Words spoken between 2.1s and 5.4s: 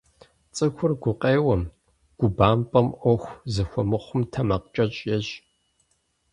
губампӏэм, ӏуэху зэхуэмыхъум тэмакъкӏэщӏ ещӏ.